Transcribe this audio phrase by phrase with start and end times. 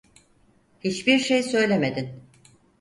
[0.79, 2.09] Hiçbir şey söylemedin.